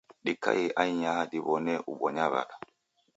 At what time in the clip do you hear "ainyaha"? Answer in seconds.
0.81-1.21